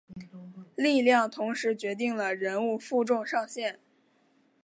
[0.75, 3.79] 力量同时决定了人物负重上限。